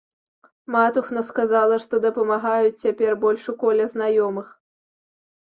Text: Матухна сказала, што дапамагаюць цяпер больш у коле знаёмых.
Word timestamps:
Матухна 0.75 1.23
сказала, 1.27 1.77
што 1.83 1.93
дапамагаюць 2.05 2.81
цяпер 2.87 3.11
больш 3.27 3.47
у 3.55 3.55
коле 3.65 3.85
знаёмых. 3.93 4.47